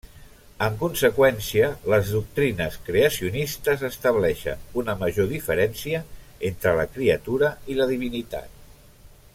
[0.67, 6.01] En conseqüència, les doctrines creacionistes estableixen una major diferència
[6.51, 8.67] entre la criatura i la divinitat.